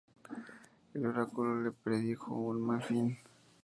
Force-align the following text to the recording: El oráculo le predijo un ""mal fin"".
El 0.95 1.05
oráculo 1.05 1.61
le 1.61 1.71
predijo 1.71 2.33
un 2.33 2.59
""mal 2.65 2.81
fin"". 2.81 3.19